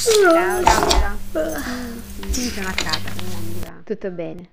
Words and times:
Ciao, 0.00 0.60
Laura. 0.60 1.16
Sì, 2.30 2.50
sono 2.50 2.68
a 2.68 2.72
casa. 2.72 3.10
Viva. 3.40 3.82
Tutto 3.82 4.12
bene. 4.12 4.50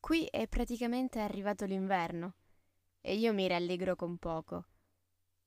Qui 0.00 0.24
è 0.24 0.48
praticamente 0.48 1.20
arrivato 1.20 1.64
l'inverno 1.64 2.34
e 3.00 3.14
io 3.14 3.32
mi 3.32 3.46
rallegro 3.46 3.94
con 3.94 4.18
poco. 4.18 4.64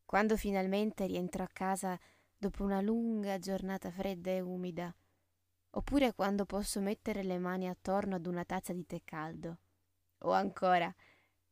Quando 0.05 0.37
finalmente 0.37 1.05
rientro 1.05 1.43
a 1.43 1.49
casa 1.51 1.99
dopo 2.37 2.63
una 2.63 2.79
lunga 2.79 3.37
giornata 3.37 3.91
fredda 3.91 4.31
e 4.31 4.39
umida, 4.39 4.95
oppure 5.71 6.13
quando 6.13 6.45
posso 6.45 6.79
mettere 6.79 7.21
le 7.21 7.39
mani 7.39 7.67
attorno 7.67 8.15
ad 8.15 8.25
una 8.25 8.45
tazza 8.45 8.71
di 8.71 8.85
tè 8.85 9.01
caldo, 9.03 9.57
o 10.19 10.31
ancora 10.31 10.93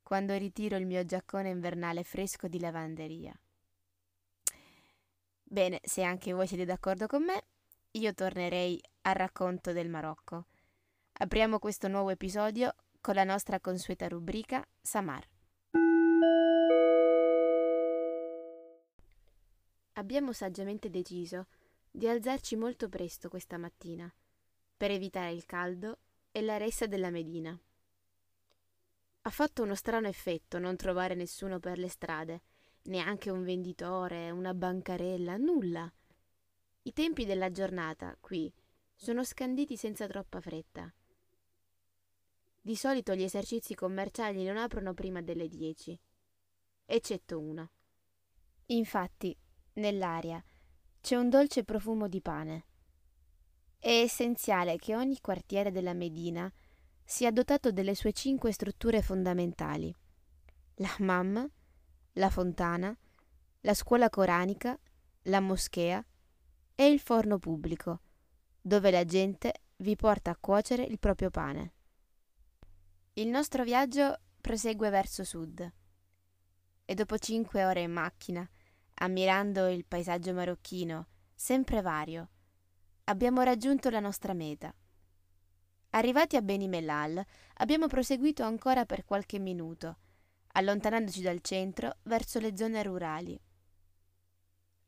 quando 0.01 0.33
ritiro 0.37 0.77
il 0.77 0.85
mio 0.85 1.03
giaccone 1.03 1.49
invernale 1.49 2.05
fresco 2.05 2.47
di 2.47 2.59
lavanderia. 2.61 3.37
Bene, 5.51 5.81
se 5.83 6.01
anche 6.01 6.31
voi 6.31 6.47
siete 6.47 6.63
d'accordo 6.63 7.07
con 7.07 7.25
me, 7.25 7.43
io 7.91 8.13
tornerei 8.13 8.81
al 9.01 9.15
racconto 9.15 9.73
del 9.73 9.89
Marocco. 9.89 10.45
Apriamo 11.11 11.59
questo 11.59 11.89
nuovo 11.89 12.09
episodio 12.09 12.73
con 13.01 13.15
la 13.15 13.25
nostra 13.25 13.59
consueta 13.59 14.07
rubrica 14.07 14.65
Samar. 14.79 15.27
Abbiamo 19.95 20.31
saggiamente 20.31 20.89
deciso 20.89 21.47
di 21.91 22.07
alzarci 22.07 22.55
molto 22.55 22.87
presto 22.87 23.27
questa 23.27 23.57
mattina 23.57 24.09
per 24.77 24.91
evitare 24.91 25.33
il 25.33 25.45
caldo 25.45 25.97
e 26.31 26.41
la 26.41 26.55
ressa 26.55 26.85
della 26.85 27.09
Medina. 27.09 27.59
Ha 29.23 29.29
fatto 29.29 29.63
uno 29.63 29.75
strano 29.75 30.07
effetto 30.07 30.59
non 30.59 30.77
trovare 30.77 31.13
nessuno 31.13 31.59
per 31.59 31.77
le 31.77 31.89
strade, 31.89 32.41
neanche 32.83 33.29
un 33.29 33.43
venditore, 33.43 34.31
una 34.31 34.53
bancarella, 34.53 35.37
nulla. 35.37 35.91
I 36.83 36.93
tempi 36.93 37.25
della 37.25 37.51
giornata, 37.51 38.17
qui, 38.19 38.51
sono 38.95 39.23
scanditi 39.23 39.77
senza 39.77 40.07
troppa 40.07 40.41
fretta. 40.41 40.91
Di 42.59 42.75
solito 42.75 43.15
gli 43.15 43.23
esercizi 43.23 43.73
commerciali 43.73 44.43
non 44.43 44.57
aprono 44.57 44.93
prima 44.93 45.21
delle 45.21 45.47
dieci, 45.47 45.99
eccetto 46.85 47.39
uno. 47.39 47.71
Infatti, 48.67 49.35
nell'aria 49.73 50.43
c'è 50.99 51.15
un 51.15 51.29
dolce 51.29 51.63
profumo 51.63 52.07
di 52.07 52.21
pane. 52.21 52.65
È 53.79 53.89
essenziale 53.89 54.77
che 54.77 54.95
ogni 54.95 55.19
quartiere 55.19 55.71
della 55.71 55.93
Medina 55.93 56.51
sia 57.03 57.31
dotato 57.31 57.71
delle 57.71 57.95
sue 57.95 58.13
cinque 58.13 58.51
strutture 58.51 59.01
fondamentali. 59.01 59.93
La 60.75 60.95
hammam, 60.99 61.49
la 62.13 62.29
fontana, 62.29 62.95
la 63.61 63.73
scuola 63.73 64.09
coranica, 64.09 64.77
la 65.23 65.39
moschea 65.39 66.03
e 66.75 66.87
il 66.87 66.99
forno 66.99 67.37
pubblico, 67.37 68.01
dove 68.59 68.91
la 68.91 69.05
gente 69.05 69.63
vi 69.77 69.95
porta 69.95 70.31
a 70.31 70.37
cuocere 70.39 70.83
il 70.83 70.99
proprio 70.99 71.29
pane. 71.29 71.73
Il 73.13 73.27
nostro 73.27 73.63
viaggio 73.63 74.19
prosegue 74.39 74.89
verso 74.89 75.23
sud 75.23 75.73
e 76.85 76.93
dopo 76.93 77.17
cinque 77.17 77.63
ore 77.63 77.81
in 77.81 77.91
macchina, 77.91 78.47
ammirando 78.95 79.67
il 79.67 79.85
paesaggio 79.85 80.33
marocchino, 80.33 81.07
sempre 81.33 81.81
vario, 81.81 82.29
abbiamo 83.05 83.41
raggiunto 83.41 83.89
la 83.89 83.99
nostra 83.99 84.33
meta. 84.33 84.73
Arrivati 85.91 86.35
a 86.35 86.41
Beni 86.41 86.67
Mellal, 86.67 87.23
abbiamo 87.55 87.87
proseguito 87.87 88.43
ancora 88.43 88.85
per 88.85 89.05
qualche 89.05 89.39
minuto, 89.39 89.97
allontanandoci 90.53 91.21
dal 91.21 91.41
centro 91.41 91.97
verso 92.03 92.39
le 92.39 92.55
zone 92.55 92.83
rurali. 92.83 93.39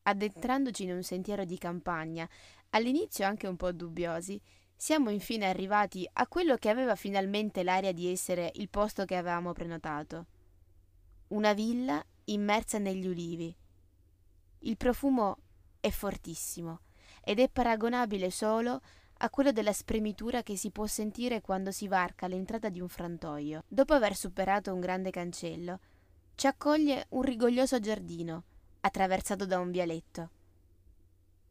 Addentrandoci 0.03 0.83
in 0.83 0.91
un 0.91 1.03
sentiero 1.03 1.45
di 1.45 1.57
campagna, 1.57 2.27
all'inizio 2.71 3.25
anche 3.25 3.47
un 3.47 3.55
po' 3.55 3.71
dubbiosi, 3.71 4.41
siamo 4.75 5.09
infine 5.09 5.45
arrivati 5.45 6.07
a 6.11 6.27
quello 6.27 6.57
che 6.57 6.69
aveva 6.69 6.95
finalmente 6.95 7.63
l'aria 7.63 7.93
di 7.93 8.11
essere 8.11 8.51
il 8.55 8.69
posto 8.69 9.05
che 9.05 9.15
avevamo 9.15 9.53
prenotato. 9.53 10.25
Una 11.29 11.53
villa 11.53 12.03
immersa 12.25 12.79
negli 12.79 13.07
ulivi. 13.07 13.55
Il 14.59 14.75
profumo 14.77 15.37
è 15.79 15.89
fortissimo 15.89 16.81
ed 17.23 17.39
è 17.39 17.49
paragonabile 17.49 18.29
solo 18.29 18.81
a 19.23 19.29
quello 19.29 19.53
della 19.53 19.71
spremitura 19.71 20.43
che 20.43 20.57
si 20.57 20.69
può 20.69 20.85
sentire 20.85 21.39
quando 21.39 21.71
si 21.71 21.87
varca 21.87 22.27
l'entrata 22.27 22.67
di 22.67 22.81
un 22.81 22.89
frantoio. 22.89 23.63
Dopo 23.69 23.93
aver 23.93 24.17
superato 24.17 24.73
un 24.73 24.81
grande 24.81 25.11
cancello, 25.11 25.79
ci 26.35 26.45
accoglie 26.47 27.05
un 27.09 27.21
rigoglioso 27.21 27.79
giardino, 27.79 28.43
attraversato 28.81 29.45
da 29.45 29.59
un 29.59 29.71
vialetto. 29.71 30.29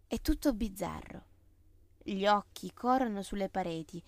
È 0.07 0.21
tutto 0.21 0.53
bizzarro. 0.53 1.25
Gli 2.03 2.27
occhi 2.27 2.75
corrono 2.75 3.23
sulle 3.23 3.49
pareti, 3.49 4.03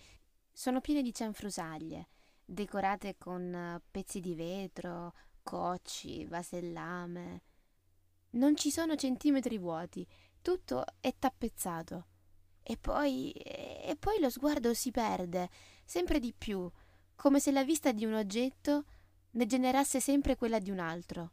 sono 0.53 0.83
piene 0.83 1.01
di 1.01 1.15
cianfrusaglie, 1.15 2.09
decorate 2.45 3.17
con 3.17 3.55
eh, 3.55 3.81
pezzi 3.91 4.21
di 4.21 4.35
vetro, 4.35 5.15
cocci, 5.43 6.27
vasellame. 6.27 7.43
Non 8.33 8.57
ci 8.57 8.71
sono 8.71 8.95
centimetri 8.95 9.57
vuoti, 9.57 10.07
tutto 10.43 10.85
è 11.01 11.15
tappezzato. 11.19 12.09
E 12.67 12.79
poi, 12.79 13.31
e 13.31 13.95
poi 13.99 14.19
lo 14.21 14.31
sguardo 14.31 14.73
si 14.73 14.91
perde, 14.91 15.51
sempre 15.85 16.19
di 16.19 16.33
più, 16.37 16.69
come 17.15 17.39
se 17.39 17.53
la 17.53 17.63
vista 17.63 17.93
di 17.93 18.07
un 18.07 18.15
oggetto 18.15 18.85
ne 19.33 19.45
generasse 19.45 20.01
sempre 20.01 20.35
quella 20.35 20.59
di 20.59 20.71
un 20.71 20.79
altro. 20.79 21.33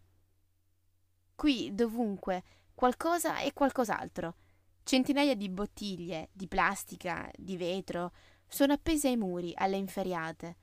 Qui, 1.33 1.73
dovunque, 1.73 2.43
qualcosa 2.75 3.39
e 3.39 3.53
qualcos'altro. 3.53 4.35
Centinaia 4.83 5.33
di 5.35 5.47
bottiglie, 5.47 6.29
di 6.33 6.49
plastica, 6.49 7.31
di 7.35 7.55
vetro, 7.55 8.11
sono 8.45 8.73
appese 8.73 9.07
ai 9.07 9.15
muri, 9.15 9.53
alle 9.55 9.77
inferriate. 9.77 10.57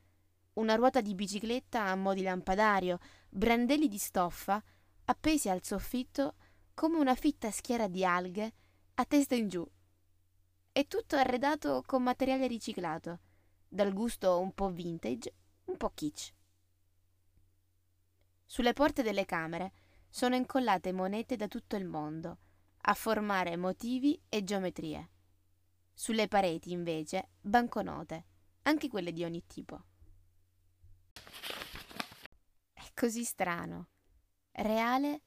Una 0.53 0.75
ruota 0.75 1.01
di 1.01 1.15
bicicletta 1.15 1.85
a 1.85 1.95
mo' 1.95 2.13
di 2.13 2.21
lampadario, 2.21 2.99
brandelli 3.27 3.87
di 3.87 3.97
stoffa, 3.97 4.63
appesi 5.05 5.49
al 5.49 5.63
soffitto 5.63 6.35
come 6.75 6.99
una 6.99 7.15
fitta 7.15 7.49
schiera 7.49 7.87
di 7.87 8.05
alghe 8.05 8.53
a 8.93 9.05
testa 9.05 9.33
in 9.33 9.47
giù. 9.47 9.67
È 10.71 10.85
tutto 10.87 11.15
arredato 11.15 11.83
con 11.85 12.03
materiale 12.03 12.45
riciclato, 12.47 13.19
dal 13.67 13.91
gusto 13.91 14.39
un 14.39 14.53
po' 14.53 14.69
vintage, 14.69 15.33
un 15.65 15.77
po' 15.77 15.91
kitsch. 15.93 16.31
Sulle 18.45 18.73
porte 18.73 19.01
delle 19.01 19.25
camere 19.25 19.73
sono 20.09 20.35
incollate 20.35 20.91
monete 20.91 21.35
da 21.35 21.47
tutto 21.47 21.75
il 21.75 21.85
mondo, 21.85 22.37
a 22.81 22.93
formare 22.93 23.57
motivi 23.57 24.21
e 24.29 24.43
geometrie. 24.43 25.09
Sulle 25.93 26.27
pareti, 26.27 26.71
invece, 26.71 27.29
banconote, 27.41 28.25
anche 28.61 28.87
quelle 28.89 29.11
di 29.11 29.23
ogni 29.23 29.45
tipo. 29.47 29.83
È 32.71 32.85
così 32.93 33.23
strano, 33.23 33.89
reale 34.51 35.23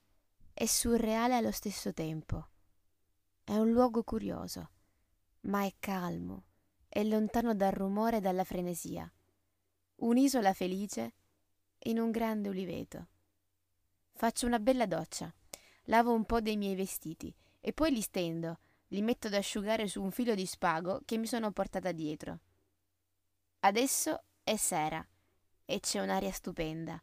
e 0.55 0.69
surreale 0.69 1.37
allo 1.37 1.53
stesso 1.53 1.93
tempo. 1.93 2.49
È 3.43 3.57
un 3.57 3.71
luogo 3.71 4.05
curioso 4.05 4.71
ma 5.43 5.65
è 5.65 5.73
calmo, 5.79 6.45
è 6.89 7.03
lontano 7.03 7.55
dal 7.55 7.73
rumore 7.73 8.19
e 8.19 8.21
dalla 8.21 8.45
frenesia. 8.45 9.11
Un'isola 9.97 10.53
felice 10.53 11.15
in 11.85 11.99
un 11.99 12.11
grande 12.11 12.49
uliveto. 12.49 13.09
Faccio 14.13 14.47
una 14.47 14.59
bella 14.59 14.87
doccia, 14.87 15.33
lavo 15.85 16.13
un 16.13 16.25
po' 16.25 16.41
dei 16.41 16.57
miei 16.57 16.75
vestiti 16.75 17.35
e 17.61 17.73
poi 17.73 17.93
li 17.93 18.01
stendo, 18.01 18.59
li 18.89 19.03
metto 19.03 19.29
ad 19.29 19.35
asciugare 19.35 19.89
su 19.89 20.03
un 20.03 20.11
filo 20.11 20.35
di 20.35 20.47
spago 20.47 21.01
che 21.05 21.17
mi 21.17 21.27
sono 21.27 21.51
portata 21.51 21.93
dietro. 21.93 22.41
Adesso 23.61 24.25
è 24.43 24.57
sera 24.57 25.07
e 25.65 25.81
c'è 25.81 26.01
un'aria 26.01 26.33
stupenda. 26.33 27.03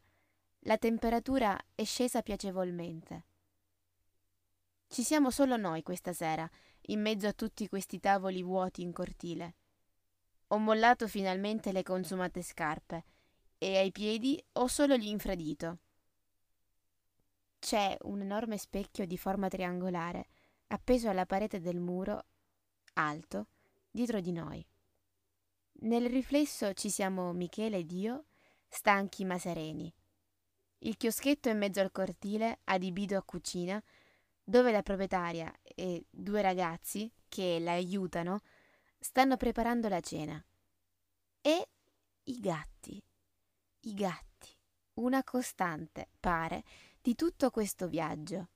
La 0.64 0.76
temperatura 0.76 1.58
è 1.74 1.84
scesa 1.84 2.22
piacevolmente. 2.22 3.24
Ci 4.92 5.04
siamo 5.04 5.30
solo 5.30 5.56
noi 5.56 5.84
questa 5.84 6.12
sera 6.12 6.50
in 6.86 7.00
mezzo 7.00 7.28
a 7.28 7.32
tutti 7.32 7.68
questi 7.68 8.00
tavoli 8.00 8.42
vuoti 8.42 8.82
in 8.82 8.90
cortile. 8.90 9.54
Ho 10.48 10.58
mollato 10.58 11.06
finalmente 11.06 11.70
le 11.70 11.84
consumate 11.84 12.42
scarpe 12.42 13.04
e 13.56 13.76
ai 13.76 13.92
piedi 13.92 14.44
ho 14.54 14.66
solo 14.66 14.96
l'infradito. 14.96 15.78
C'è 17.60 17.96
un 18.00 18.22
enorme 18.22 18.58
specchio 18.58 19.06
di 19.06 19.16
forma 19.16 19.46
triangolare 19.46 20.26
appeso 20.66 21.08
alla 21.08 21.24
parete 21.24 21.60
del 21.60 21.78
muro, 21.78 22.24
alto, 22.94 23.46
dietro 23.92 24.18
di 24.18 24.32
noi. 24.32 24.66
Nel 25.82 26.10
riflesso 26.10 26.72
ci 26.72 26.90
siamo 26.90 27.32
Michele 27.32 27.76
ed 27.76 27.92
io, 27.92 28.24
stanchi 28.66 29.24
ma 29.24 29.38
sereni. 29.38 29.94
Il 30.78 30.96
chioschetto 30.96 31.48
in 31.48 31.58
mezzo 31.58 31.78
al 31.78 31.92
cortile, 31.92 32.58
adibito 32.64 33.16
a 33.16 33.22
cucina, 33.22 33.80
dove 34.50 34.72
la 34.72 34.82
proprietaria 34.82 35.50
e 35.62 36.04
due 36.10 36.42
ragazzi 36.42 37.10
che 37.28 37.60
la 37.60 37.70
aiutano 37.72 38.40
stanno 38.98 39.36
preparando 39.36 39.88
la 39.88 40.00
cena. 40.00 40.44
E 41.40 41.68
i 42.24 42.40
gatti. 42.40 43.00
I 43.82 43.94
gatti. 43.94 44.48
Una 44.94 45.22
costante, 45.22 46.08
pare, 46.18 46.64
di 47.00 47.14
tutto 47.14 47.50
questo 47.50 47.86
viaggio. 47.86 48.48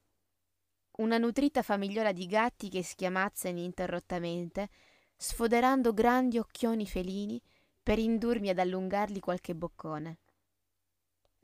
una 0.97 1.19
nutrita 1.19 1.63
famigliola 1.63 2.13
di 2.13 2.27
gatti 2.27 2.69
che 2.69 2.83
schiamazzano 2.83 3.59
ininterrottamente, 3.59 4.69
sfoderando 5.17 5.93
grandi 5.93 6.39
occhioni 6.39 6.87
felini 6.87 7.41
per 7.83 7.99
indurmi 7.99 8.51
ad 8.51 8.59
allungargli 8.59 9.19
qualche 9.19 9.55
boccone. 9.55 10.19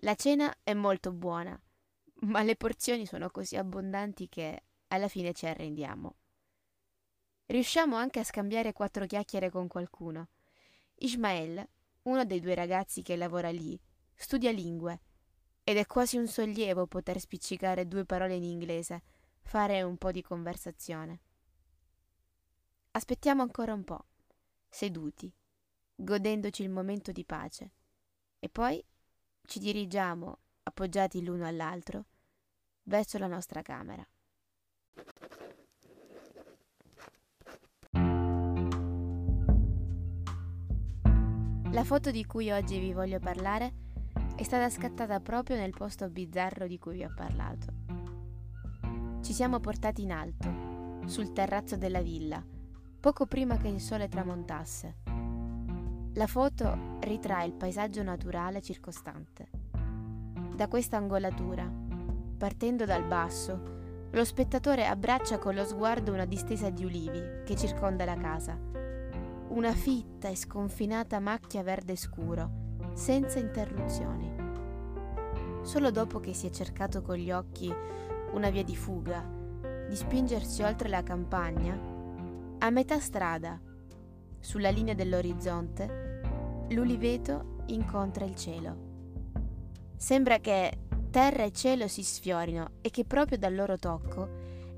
La 0.03 0.15
cena 0.15 0.55
è 0.63 0.73
molto 0.73 1.13
buona, 1.13 1.61
ma 2.21 2.43
le 2.43 2.57
porzioni 2.57 3.07
sono 3.07 3.31
così 3.31 3.57
abbondanti 3.57 4.29
che 4.29 4.65
alla 4.89 5.09
fine 5.09 5.33
ci 5.33 5.47
arrendiamo. 5.47 6.17
Riusciamo 7.47 7.97
anche 7.97 8.21
a 8.21 8.25
scambiare 8.25 8.73
quattro 8.73 9.07
chiacchiere 9.07 9.51
con 9.51 9.67
qualcuno. 9.67 10.29
Ismael, 10.97 11.67
uno 12.03 12.25
dei 12.25 12.41
due 12.41 12.55
ragazzi 12.55 13.03
che 13.03 13.17
lavora 13.17 13.51
lì, 13.51 13.79
studia 14.15 14.51
lingue 14.51 15.01
ed 15.65 15.77
è 15.77 15.87
quasi 15.87 16.17
un 16.17 16.27
sollievo 16.27 16.87
poter 16.87 17.19
spiccicare 17.21 17.89
due 17.89 18.05
parole 18.05 18.35
in 18.35 18.45
inglese, 18.45 19.03
fare 19.43 19.83
un 19.83 19.97
po' 19.97 20.11
di 20.11 20.23
conversazione. 20.23 21.21
Aspettiamo 22.93 23.43
ancora 23.43 23.73
un 23.73 23.85
po', 23.85 24.07
seduti, 24.69 25.33
godendoci 25.95 26.63
il 26.63 26.71
momento 26.71 27.13
di 27.13 27.25
pace, 27.25 27.73
e 28.39 28.49
poi 28.49 28.85
ci 29.45 29.59
dirigiamo, 29.59 30.39
appoggiati 30.71 31.23
l'uno 31.23 31.47
all'altro, 31.47 32.05
verso 32.85 33.19
la 33.19 33.27
nostra 33.27 33.61
camera. 33.61 34.07
La 41.73 41.85
foto 41.85 42.11
di 42.11 42.25
cui 42.25 42.51
oggi 42.51 42.79
vi 42.79 42.93
voglio 42.93 43.19
parlare 43.19 43.89
è 44.35 44.43
stata 44.43 44.71
scattata 44.71 45.21
proprio 45.21 45.57
nel 45.57 45.73
posto 45.73 46.09
bizzarro 46.09 46.67
di 46.67 46.79
cui 46.79 46.95
vi 46.95 47.05
ho 47.05 47.13
parlato. 47.15 47.67
Ci 49.23 49.33
siamo 49.33 49.61
portati 49.61 50.03
in 50.03 50.13
alto, 50.13 51.07
sul 51.07 51.33
terrazzo 51.33 51.77
della 51.77 52.01
villa, 52.01 52.43
poco 52.99 53.27
prima 53.27 53.57
che 53.57 53.69
il 53.69 53.81
sole 53.81 54.09
tramontasse. 54.09 54.97
La 56.15 56.27
foto 56.27 56.99
ritrae 57.01 57.47
il 57.47 57.55
paesaggio 57.55 58.03
naturale 58.03 58.61
circostante. 58.63 59.60
Da 60.61 60.69
questa 60.69 60.99
angolatura, 60.99 61.67
partendo 62.37 62.85
dal 62.85 63.05
basso, 63.05 64.09
lo 64.11 64.25
spettatore 64.27 64.85
abbraccia 64.85 65.39
con 65.39 65.55
lo 65.55 65.65
sguardo 65.65 66.13
una 66.13 66.27
distesa 66.27 66.69
di 66.69 66.85
ulivi 66.85 67.23
che 67.47 67.57
circonda 67.57 68.05
la 68.05 68.19
casa 68.19 68.59
una 69.49 69.73
fitta 69.73 70.29
e 70.29 70.37
sconfinata 70.37 71.19
macchia 71.19 71.63
verde 71.63 71.97
scuro, 71.97 72.51
senza 72.93 73.39
interruzioni. 73.39 74.31
Solo 75.63 75.91
dopo 75.91 76.21
che 76.21 76.35
si 76.35 76.47
è 76.47 76.51
cercato 76.51 77.01
con 77.01 77.17
gli 77.17 77.33
occhi 77.33 77.73
una 78.33 78.51
via 78.51 78.63
di 78.63 78.77
fuga, 78.77 79.27
di 79.89 79.97
spingersi 79.97 80.63
oltre 80.63 80.91
la 80.91 81.03
campagna, 81.03 81.75
a 82.59 82.69
metà 82.69 83.01
strada, 83.01 83.59
sulla 84.39 84.69
linea 84.69 84.93
dell'orizzonte, 84.93 86.21
l'uliveto 86.69 87.63
incontra 87.69 88.27
il 88.27 88.37
cielo. 88.37 88.90
Sembra 90.01 90.39
che 90.39 90.79
terra 91.11 91.45
e 91.45 91.53
cielo 91.53 91.87
si 91.87 92.03
sfiorino 92.03 92.79
e 92.81 92.89
che 92.89 93.05
proprio 93.05 93.37
dal 93.37 93.55
loro 93.55 93.77
tocco 93.77 94.29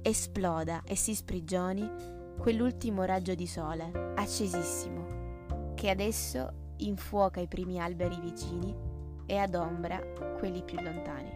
esploda 0.02 0.82
e 0.84 0.96
si 0.96 1.14
sprigioni 1.14 1.88
quell'ultimo 2.36 3.04
raggio 3.04 3.36
di 3.36 3.46
sole, 3.46 4.12
accesissimo, 4.16 5.74
che 5.76 5.90
adesso 5.90 6.74
infuoca 6.78 7.38
i 7.38 7.46
primi 7.46 7.80
alberi 7.80 8.20
vicini 8.20 8.76
e 9.24 9.36
adombra 9.36 10.00
quelli 10.38 10.64
più 10.64 10.80
lontani. 10.80 11.30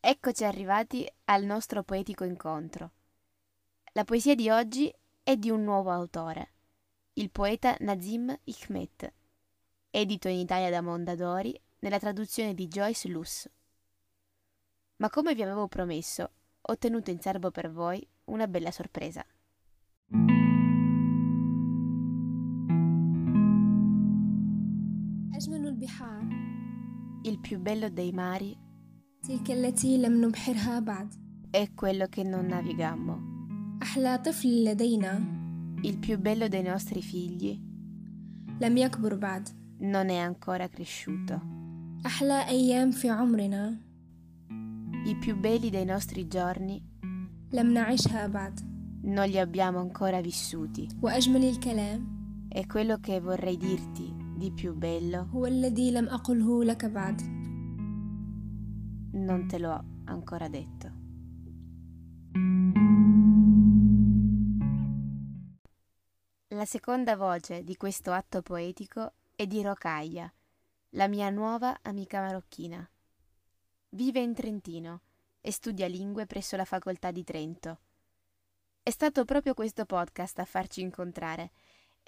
Eccoci 0.00 0.44
arrivati 0.44 1.08
al 1.26 1.44
nostro 1.44 1.84
poetico 1.84 2.24
incontro. 2.24 2.90
La 3.92 4.02
poesia 4.02 4.34
di 4.34 4.50
oggi 4.50 4.92
è 5.22 5.36
di 5.36 5.48
un 5.48 5.62
nuovo 5.62 5.92
autore, 5.92 6.54
il 7.14 7.30
poeta 7.30 7.76
Nazim 7.80 8.36
Hikmet, 8.44 9.12
edito 9.90 10.28
in 10.28 10.38
Italia 10.38 10.70
da 10.70 10.80
Mondadori 10.80 11.58
nella 11.80 11.98
traduzione 11.98 12.54
di 12.54 12.68
Joyce 12.68 13.08
Luss. 13.08 13.48
Ma 14.96 15.08
come 15.10 15.34
vi 15.34 15.42
avevo 15.42 15.68
promesso, 15.68 16.30
ho 16.60 16.76
tenuto 16.76 17.10
in 17.10 17.20
serbo 17.20 17.50
per 17.50 17.70
voi 17.70 18.06
una 18.24 18.46
bella 18.46 18.70
sorpresa. 18.70 19.24
Il 27.22 27.38
più 27.40 27.58
bello 27.58 27.88
dei 27.88 28.12
mari 28.12 28.56
è 31.50 31.72
quello 31.74 32.06
che 32.06 32.22
non 32.22 32.46
navigammo. 32.46 33.76
Il 35.82 35.98
più 35.98 36.18
bello 36.18 36.48
dei 36.48 36.62
nostri 36.62 37.02
figli 37.02 37.58
non 39.80 40.08
è 40.08 40.16
ancora 40.16 40.68
cresciuto. 40.68 41.40
I 45.04 45.16
più 45.16 45.36
belli 45.36 45.70
dei 45.70 45.84
nostri 45.84 46.26
giorni 46.26 46.82
non 49.02 49.26
li 49.28 49.38
abbiamo 49.38 49.78
ancora 49.78 50.20
vissuti. 50.20 50.88
E 52.48 52.66
quello 52.66 52.98
che 52.98 53.20
vorrei 53.20 53.56
dirti 53.56 54.14
di 54.36 54.52
più 54.52 54.74
bello 54.74 55.28
non 59.12 59.46
te 59.48 59.58
l'ho 59.58 59.84
ancora 60.04 60.48
detto. 60.48 60.96
La 66.48 66.64
seconda 66.64 67.16
voce 67.16 67.62
di 67.62 67.76
questo 67.76 68.10
atto 68.10 68.42
poetico 68.42 69.14
è 69.38 69.46
di 69.46 69.62
Rocaia, 69.62 70.34
la 70.90 71.06
mia 71.06 71.30
nuova 71.30 71.78
amica 71.82 72.20
marocchina. 72.20 72.84
Vive 73.90 74.18
in 74.18 74.34
Trentino 74.34 75.02
e 75.40 75.52
studia 75.52 75.86
lingue 75.86 76.26
presso 76.26 76.56
la 76.56 76.64
facoltà 76.64 77.12
di 77.12 77.22
Trento. 77.22 77.78
È 78.82 78.90
stato 78.90 79.24
proprio 79.24 79.54
questo 79.54 79.84
podcast 79.84 80.40
a 80.40 80.44
farci 80.44 80.80
incontrare 80.80 81.52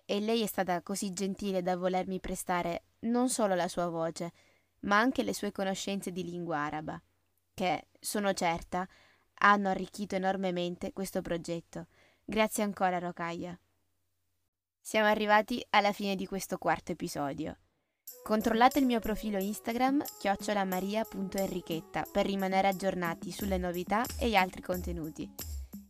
e 0.05 0.19
lei 0.19 0.43
è 0.43 0.47
stata 0.47 0.83
così 0.83 1.13
gentile 1.13 1.63
da 1.63 1.77
volermi 1.77 2.19
prestare 2.19 2.87
non 3.03 3.29
solo 3.29 3.55
la 3.55 3.69
sua 3.69 3.87
voce, 3.87 4.33
ma 4.81 4.99
anche 4.99 5.23
le 5.23 5.33
sue 5.33 5.53
conoscenze 5.53 6.11
di 6.11 6.25
lingua 6.25 6.59
araba, 6.59 7.01
che, 7.55 7.91
sono 8.01 8.33
certa, 8.33 8.89
hanno 9.35 9.69
arricchito 9.69 10.17
enormemente 10.17 10.93
questo 10.93 11.23
progetto. 11.23 11.87
Grazie 12.25 12.65
ancora, 12.65 12.99
Rocaia. 12.99 13.57
Siamo 14.81 15.07
arrivati 15.07 15.65
alla 15.71 15.93
fine 15.93 16.17
di 16.17 16.27
questo 16.27 16.59
quarto 16.59 16.93
episodio. 16.93 17.59
Controllate 18.23 18.79
il 18.79 18.87
mio 18.87 18.99
profilo 18.99 19.39
Instagram 19.39 20.03
chiocciolamaria.enrichetta 20.19 22.07
per 22.11 22.27
rimanere 22.27 22.69
aggiornati 22.69 23.31
sulle 23.31 23.59
novità 23.59 24.05
e 24.19 24.29
gli 24.29 24.35
altri 24.35 24.63
contenuti. 24.63 25.33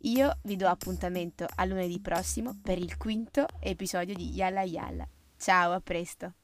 Io 0.02 0.38
vi 0.42 0.56
do 0.56 0.68
appuntamento 0.68 1.46
a 1.54 1.64
lunedì 1.64 2.00
prossimo 2.00 2.58
per 2.62 2.78
il 2.78 2.96
quinto 2.96 3.46
episodio 3.60 4.14
di 4.14 4.30
Yalla 4.30 4.62
Yalla. 4.62 5.06
Ciao, 5.36 5.72
a 5.72 5.80
presto! 5.80 6.39